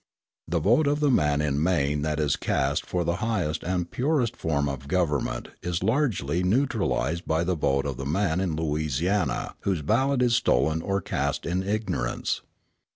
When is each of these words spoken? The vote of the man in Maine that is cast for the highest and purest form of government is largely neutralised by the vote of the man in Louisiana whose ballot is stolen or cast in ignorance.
The 0.47 0.57
vote 0.59 0.87
of 0.87 0.99
the 0.99 1.11
man 1.11 1.41
in 1.41 1.61
Maine 1.61 2.01
that 2.01 2.19
is 2.19 2.35
cast 2.35 2.87
for 2.87 3.03
the 3.03 3.17
highest 3.17 3.61
and 3.61 3.91
purest 3.91 4.35
form 4.35 4.67
of 4.67 4.87
government 4.87 5.49
is 5.61 5.83
largely 5.83 6.41
neutralised 6.41 7.27
by 7.27 7.43
the 7.43 7.53
vote 7.53 7.85
of 7.85 7.97
the 7.97 8.05
man 8.07 8.39
in 8.39 8.55
Louisiana 8.55 9.53
whose 9.59 9.83
ballot 9.83 10.23
is 10.23 10.33
stolen 10.35 10.81
or 10.81 11.01
cast 11.01 11.45
in 11.45 11.61
ignorance. 11.61 12.41